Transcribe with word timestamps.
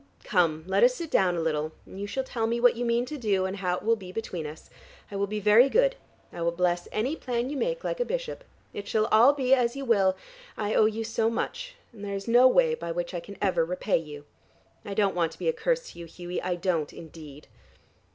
Come, 0.23 0.63
let 0.65 0.81
us 0.83 0.95
sit 0.95 1.11
down 1.11 1.35
a 1.35 1.41
little, 1.41 1.73
and 1.85 2.01
you 2.01 2.07
shall 2.07 2.23
tell 2.23 2.47
me 2.47 2.59
what 2.59 2.75
you 2.75 2.85
mean 2.85 3.05
to 3.05 3.19
do, 3.19 3.45
and 3.45 3.57
how 3.57 3.77
it 3.77 3.83
will 3.83 3.95
be 3.95 4.11
between 4.11 4.47
us. 4.47 4.67
I 5.11 5.15
will 5.15 5.27
be 5.27 5.39
very 5.39 5.69
good: 5.69 5.95
I 6.33 6.41
will 6.41 6.51
bless 6.53 6.87
any 6.91 7.15
plan 7.15 7.51
you 7.51 7.55
make, 7.57 7.83
like 7.83 7.99
a 7.99 8.03
bishop. 8.05 8.43
It 8.73 8.87
shall 8.87 9.05
all 9.11 9.31
be 9.31 9.53
as 9.53 9.75
you 9.75 9.85
will. 9.85 10.17
I 10.57 10.73
owe 10.73 10.85
you 10.85 11.03
so 11.03 11.29
much 11.29 11.75
and 11.93 12.03
there 12.03 12.15
is 12.15 12.27
no 12.27 12.47
way 12.47 12.73
by 12.73 12.91
which 12.91 13.13
I 13.13 13.19
can 13.19 13.37
ever 13.43 13.63
repay 13.63 13.97
you. 13.99 14.25
I 14.83 14.95
don't 14.95 15.13
want 15.15 15.33
to 15.33 15.37
be 15.37 15.47
a 15.47 15.53
curse 15.53 15.91
to 15.91 15.99
you, 15.99 16.07
Hughie; 16.07 16.41
I 16.41 16.55
don't 16.55 16.91
indeed." 16.91 17.45